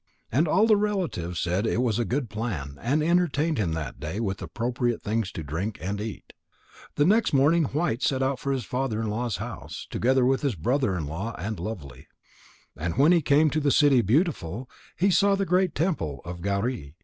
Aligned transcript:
And 0.31 0.47
all 0.47 0.65
the 0.65 0.77
relatives 0.77 1.39
said 1.39 1.67
it 1.67 1.79
was 1.79 1.99
a 1.99 2.05
good 2.05 2.27
plan 2.27 2.79
and 2.81 3.03
entertained 3.03 3.59
him 3.59 3.73
that 3.73 3.99
day 3.99 4.19
with 4.19 4.41
appropriate 4.41 5.03
things 5.03 5.31
to 5.33 5.43
drink 5.43 5.77
and 5.79 6.01
eat. 6.01 6.33
The 6.95 7.05
next 7.05 7.33
morning 7.33 7.65
White 7.65 8.01
set 8.01 8.23
out 8.23 8.39
for 8.39 8.51
his 8.51 8.65
father 8.65 8.99
in 8.99 9.11
law's 9.11 9.37
house, 9.37 9.85
together 9.91 10.25
with 10.25 10.41
his 10.41 10.55
brother 10.55 10.97
in 10.97 11.05
law 11.05 11.35
and 11.37 11.59
Lovely. 11.59 12.07
And 12.75 12.97
when 12.97 13.11
he 13.11 13.21
came 13.21 13.51
to 13.51 13.59
the 13.59 13.69
city 13.69 14.01
Beautiful, 14.01 14.67
he 14.97 15.11
saw 15.11 15.35
the 15.35 15.45
great 15.45 15.75
temple 15.75 16.21
of 16.25 16.41
Gauri. 16.41 16.95